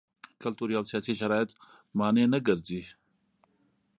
[0.41, 1.49] کلتوري او سیاسي شرایط
[1.97, 2.81] مانع نه ګرځي.